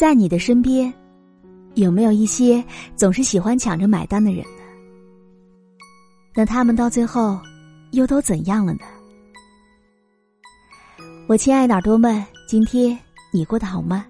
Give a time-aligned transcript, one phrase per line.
[0.00, 0.90] 在你的身边，
[1.74, 2.64] 有没有一些
[2.96, 4.62] 总是喜欢抢着买单的人呢？
[6.34, 7.38] 那他们到最后
[7.90, 8.80] 又都怎样了呢？
[11.26, 12.98] 我亲爱的耳朵们，今天
[13.30, 14.06] 你过得好吗？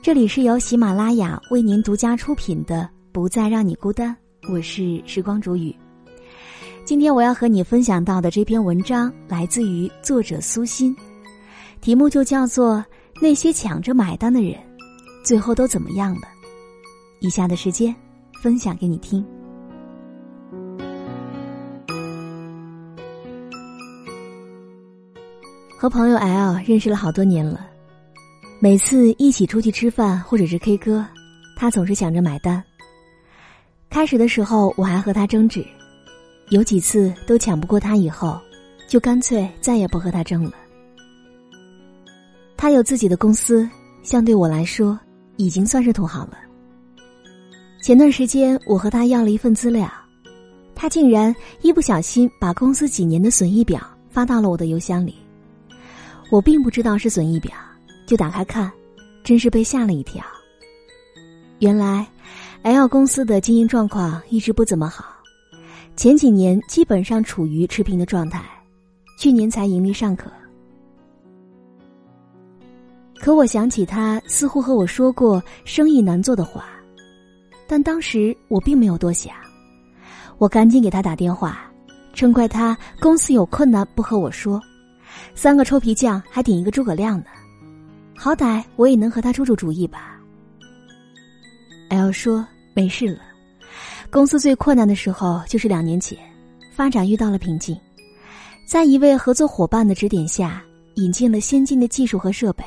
[0.00, 2.76] 这里是由喜马拉雅为您独家出品的
[3.12, 4.16] 《不再让你孤单》，
[4.50, 5.76] 我是时光煮雨。
[6.86, 10.96] 今天我要和你分享到的这篇文章来自于作者苏欣，
[11.82, 12.76] 题目就叫做
[13.22, 14.58] 《那些抢着买单的人，
[15.22, 16.22] 最后都怎么样了》。
[17.20, 17.94] 以下的时间，
[18.42, 19.24] 分享给你听。
[25.78, 27.64] 和朋友 L 认识了好多年了，
[28.58, 31.06] 每次一起出去吃饭或者是 K 歌，
[31.56, 32.60] 他总是抢着买单。
[33.88, 35.64] 开始的时候我还和他争执，
[36.48, 38.36] 有几次都抢不过他，以后
[38.88, 40.54] 就干脆再也不和他争了。
[42.62, 43.68] 他有自己的公司，
[44.04, 44.96] 相对我来说
[45.34, 46.38] 已经算是土豪了。
[47.82, 49.90] 前段时间我和他要了一份资料，
[50.72, 55.16] 他竟然一不小心把公司几年的损益表发到了我的邮箱里。
[56.30, 57.52] 我并不知道是损益表，
[58.06, 58.70] 就打开看，
[59.24, 60.24] 真是被吓了一跳。
[61.58, 62.06] 原来
[62.62, 65.04] ，L 公司的经营状况一直不怎么好，
[65.96, 68.40] 前几年基本上处于持平的状态，
[69.18, 70.30] 去年才盈利尚可。
[73.22, 76.64] 可我想起他似乎和我说过生意难做的话，
[77.68, 79.32] 但当时我并没有多想，
[80.38, 81.70] 我赶紧给他打电话，
[82.14, 84.60] 称怪他公司有困难不和我说。
[85.36, 87.26] 三个臭皮匠还顶一个诸葛亮呢，
[88.16, 90.18] 好歹我也能和他出出主意吧。
[91.90, 93.20] L 说没事了，
[94.10, 96.18] 公司最困难的时候就是两年前，
[96.74, 97.78] 发展遇到了瓶颈，
[98.66, 100.60] 在一位合作伙伴的指点下，
[100.96, 102.64] 引进了先进的技术和设备，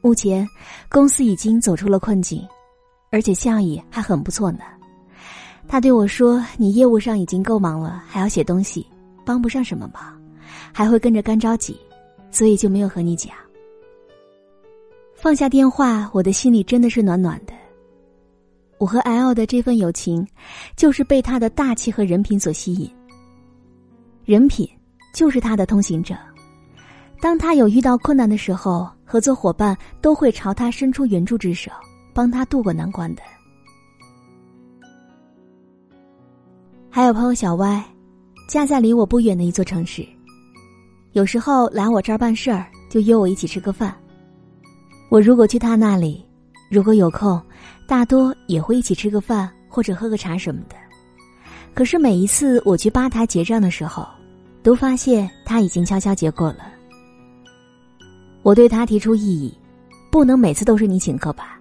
[0.00, 0.48] 目前
[0.88, 2.46] 公司已经走出了困境，
[3.10, 4.60] 而且效益还很不错呢。
[5.68, 8.86] 他对我说：“你业务上已经够忙了，还要写东西，
[9.24, 10.02] 帮不上什么忙。”
[10.72, 11.76] 还会跟着干着急，
[12.30, 13.32] 所以就没有和你讲。
[15.16, 17.52] 放下电话，我的心里真的是暖暖的。
[18.78, 20.26] 我和 L 的这份友情，
[20.76, 22.88] 就是被他的大气和人品所吸引。
[24.24, 24.68] 人品
[25.12, 26.16] 就是他的通行者，
[27.20, 31.68] 当他有遇到困难的时候，合作伙伴都会朝他伸出援助之手，
[32.14, 33.22] 帮他渡过难关的。
[36.88, 37.84] 还有朋友小歪，
[38.48, 40.06] 家在离我不远的一座城市。
[41.10, 43.92] 有时候来我这儿办事儿，就约我一起吃个饭。
[45.08, 46.24] 我如果去他那里，
[46.70, 47.42] 如果有空，
[47.88, 50.76] 大多也会一起吃个饭或者喝个茶什么的。
[51.74, 54.06] 可是每一次我去吧台结账的时候，
[54.62, 56.74] 都发现他已经悄悄结过了。
[58.42, 59.58] 我对他提出异议，
[60.10, 61.60] 不能每次都是你请客吧？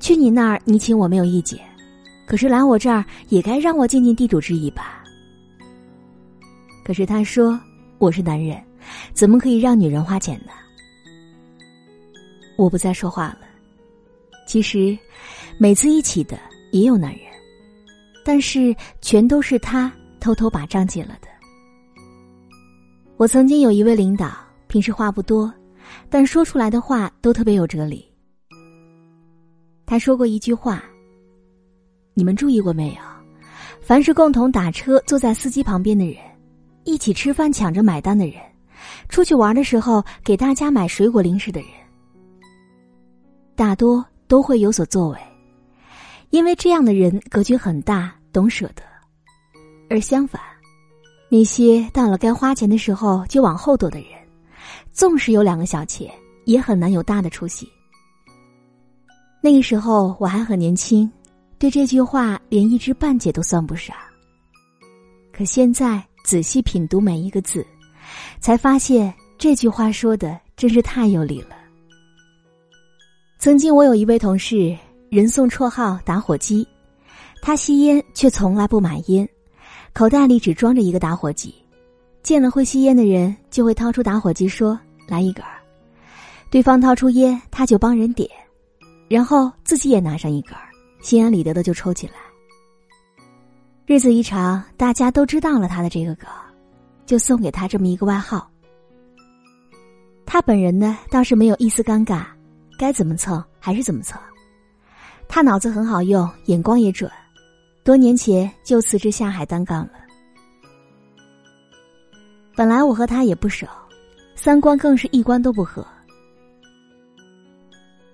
[0.00, 1.58] 去你那儿你请我没有意见，
[2.26, 5.02] 可是来我这儿也该让我尽尽地主之谊吧？
[6.84, 7.58] 可是他说
[7.98, 8.62] 我是男人。
[9.12, 10.52] 怎么可以让女人花钱呢？
[12.56, 13.40] 我不再说话了。
[14.46, 14.96] 其实，
[15.58, 16.38] 每次一起的
[16.72, 17.24] 也有男人，
[18.24, 21.28] 但是全都是他偷偷把账结了的。
[23.18, 24.32] 我曾经有一位领导，
[24.68, 25.52] 平时话不多，
[26.08, 28.04] 但说出来的话都特别有哲理。
[29.86, 30.82] 他说过一句话
[32.14, 33.00] ：“你们注意过没有？
[33.80, 36.16] 凡是共同打车坐在司机旁边的人，
[36.84, 38.34] 一起吃饭抢着买单的人。”
[39.08, 41.68] 出去玩的时候，给大家买水果零食的人，
[43.56, 45.18] 大多都会有所作为，
[46.30, 48.82] 因为这样的人格局很大，懂舍得；
[49.90, 50.40] 而相反，
[51.28, 54.08] 那些到了该花钱的时候就往后躲的人，
[54.98, 56.12] 纵使有两个小妾，
[56.44, 57.68] 也很难有大的出息。
[59.40, 61.08] 那个时候我还很年轻，
[61.56, 63.94] 对这句话连一知半解都算不上。
[65.32, 67.64] 可现在仔细品读每一个字。
[68.40, 71.56] 才发现这句话说的真是太有理了。
[73.38, 74.76] 曾经我有一位同事，
[75.10, 76.66] 人送绰号“打火机”，
[77.42, 79.28] 他吸烟却从来不买烟，
[79.92, 81.54] 口袋里只装着一个打火机，
[82.22, 84.78] 见了会吸烟的人就会掏出打火机说
[85.08, 85.58] ：“来一根儿。”
[86.50, 88.30] 对方掏出烟，他就帮人点，
[89.08, 90.68] 然后自己也拿上一根儿，
[91.02, 92.14] 心安理得的就抽起来。
[93.86, 96.28] 日子一长，大家都知道了他的这个梗。
[97.06, 98.50] 就送给他这么一个外号。
[100.26, 102.26] 他本人呢倒是没有一丝尴尬，
[102.78, 104.20] 该怎么蹭还是怎么蹭。
[105.26, 107.10] 他脑子很好用，眼光也准，
[107.82, 109.92] 多年前就辞职下海单干了。
[112.54, 113.66] 本来我和他也不熟，
[114.40, 115.84] 三观更是一观都不合。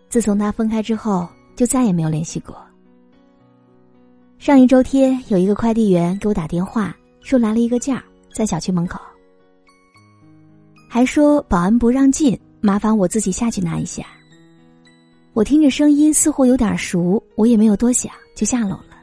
[0.08, 2.56] 自从他分开之后，就再也没有联系过。
[4.38, 8.98] 上一周天，有一个快递员给我打电话，说来了一个件儿在小区门口，
[10.88, 14.06] 还说保安不让进，麻烦我自己下去拿一下。
[15.34, 18.96] 我听着声音似乎有点熟，我也没有多想，就下楼了。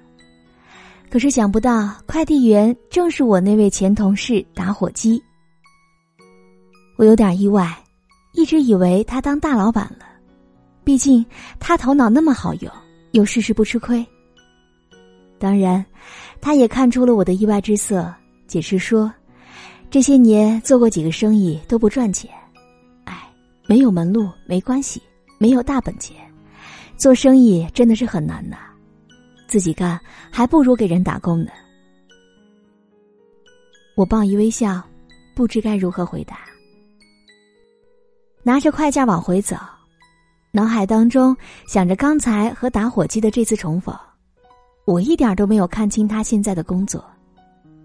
[1.12, 5.21] 可是想不到，快递员正是我那位前同事打火机。
[7.01, 7.75] 我有点意外，
[8.33, 10.06] 一直以为他当大老板了，
[10.83, 11.25] 毕竟
[11.59, 12.71] 他头脑那么好用，
[13.13, 14.06] 又事事不吃亏。
[15.39, 15.83] 当然，
[16.39, 18.13] 他也看出了我的意外之色，
[18.45, 19.12] 解释说，
[19.89, 22.30] 这些年做过几个生意都不赚钱，
[23.06, 23.33] 哎，
[23.65, 25.01] 没有门路没关系，
[25.39, 26.15] 没有大本钱，
[26.97, 28.57] 做生意真的是很难呐，
[29.47, 30.00] 自己干
[30.30, 31.50] 还不如给人打工呢。
[33.95, 34.80] 我报以微笑，
[35.33, 36.42] 不知该如何回答。
[38.43, 39.55] 拿着快件往回走，
[40.51, 41.35] 脑海当中
[41.67, 43.95] 想着刚才和打火机的这次重逢。
[44.85, 47.03] 我一点都没有看清他现在的工作，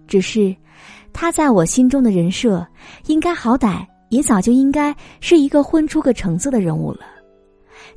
[0.06, 0.56] 只是
[1.12, 2.66] 他在我心中的人设，
[3.06, 7.00] 应该好歹也早就应该是一个混出个成色的人物了。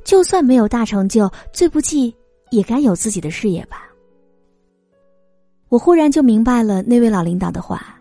[0.04, 2.14] 就算没有大成就，最不济
[2.50, 3.88] 也该有自己的事业吧。
[5.68, 7.98] 我忽然就明白了那位老领导的话：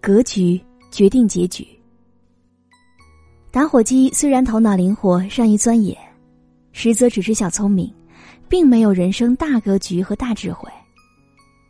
[0.00, 0.60] 格局
[0.90, 1.66] 决定结局。
[3.52, 5.96] 打火机虽然头脑灵活，善于钻研，
[6.72, 7.92] 实则只是小聪明。
[8.48, 10.70] 并没有人生大格局和大智慧，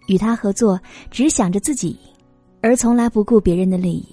[0.08, 0.81] 与他合作
[1.12, 1.96] 只想着自己，
[2.61, 4.08] 而从来不顾别人的利益。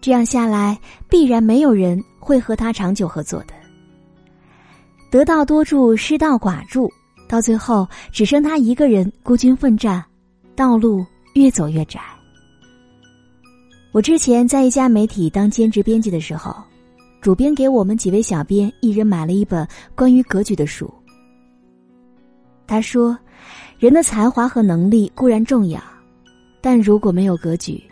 [0.00, 3.52] 这样下来，必然没有人会和他长久合作的。
[5.10, 6.90] 得道多助，失道寡助，
[7.28, 10.02] 到最后只剩他一个人孤军奋战，
[10.56, 11.04] 道路
[11.34, 12.00] 越走越窄。
[13.92, 16.54] 我之前在一家媒体当兼职编辑的时候。
[17.20, 20.88] 主编给我们几位小编一人买了一本关于格局的书。
[22.64, 23.18] 他说
[23.76, 25.82] ：“人的才华和能力固然重要，
[26.60, 27.82] 但如果没有格局，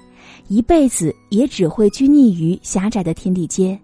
[0.46, 3.78] 一辈子也只会拘泥于狭窄的天地间，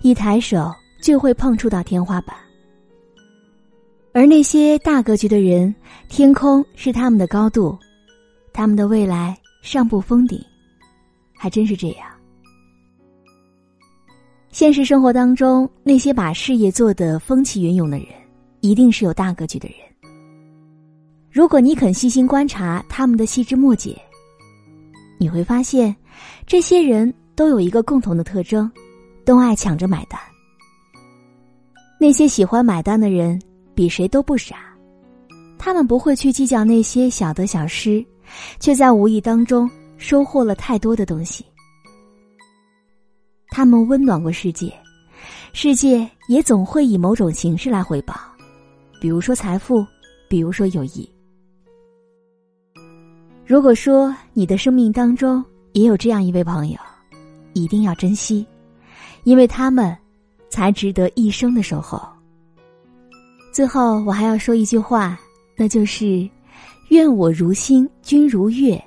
[0.00, 2.34] 一抬手就会碰触到天花板。
[4.12, 5.72] 而那些大格局的人，
[6.08, 7.78] 天空是他们的高度，
[8.52, 10.44] 他们的未来尚不封顶，
[11.42, 12.06] 还真是这样。”
[14.52, 18.06] 现实生活当中，那些把事业做得风起云涌的人，
[18.60, 19.78] 一定是有大格局的人。
[21.32, 24.00] 如果你肯细心观察他们的细枝末节，
[25.18, 25.96] 你会发现，
[26.46, 28.70] 这些人都有一个共同的特征，
[29.24, 30.20] 都爱抢着买单。
[31.98, 33.40] 那些喜欢买单的人，
[33.74, 34.56] 比谁都不傻，
[35.58, 38.04] 他们不会去计较那些小得小失，
[38.60, 39.68] 却在无意当中
[40.02, 41.46] 收获了太多的东西。
[43.50, 44.74] 他们温暖过世界，
[45.52, 48.14] 世界也总会以某种形式来回报，
[49.00, 49.86] 比如说财富，
[50.28, 51.08] 比如说友谊。
[53.46, 56.78] 如果说你的生命当中也有这样一位朋友，
[57.52, 58.44] 一定要珍惜，
[59.22, 59.96] 因为他们
[60.50, 62.02] 才值得一生的守候。
[63.52, 65.16] 最后，我还要说一句话，
[65.54, 66.28] 那就是
[66.88, 68.82] ：“愿我如星，君如月，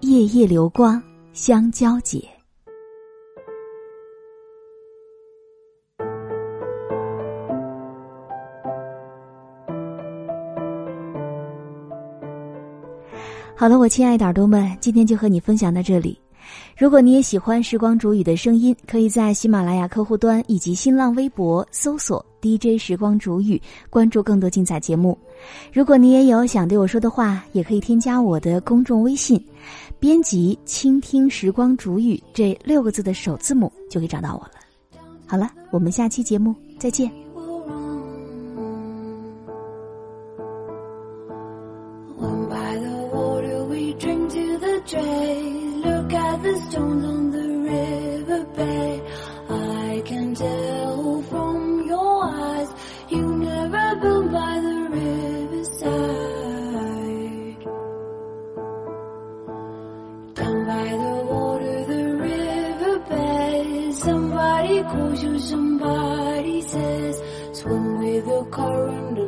[0.00, 2.22] 夜夜流光相交结。”
[13.58, 16.20] 好了，我亲爱的耳朵们，今天就和你分享到这里。
[16.76, 23.60] 如果你也喜欢时光煮雨的声音，可以在喜马拉雅客户端以及新浪微博搜索 DJ 时光煮雨，
[23.90, 25.18] 关注更多精彩节目。
[25.72, 29.42] 如果你也有想对我说的话，也可以添加我的公众微信，
[30.06, 34.52] 编辑“倾听时光煮雨”这六个字的首字母，就可以找到我了。
[35.26, 37.10] 好了，我们下期节目再见。
[45.82, 47.15] Look at the stones
[68.06, 69.25] with the current